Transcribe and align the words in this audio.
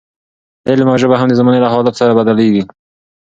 علم 0.69 0.87
او 0.91 0.97
ژبه 1.01 1.15
هم 1.19 1.27
د 1.29 1.33
زمانې 1.39 1.59
له 1.61 1.69
حالاتو 1.71 1.99
سره 2.01 2.17
بدلېږي. 2.19 2.63